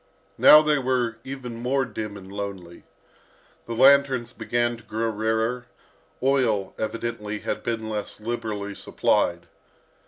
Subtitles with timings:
[0.39, 2.85] Now they were even more dim and lonely.
[3.67, 5.67] The lanterns began to grow rarer,
[6.23, 9.45] oil, evidently, had been less liberally supplied.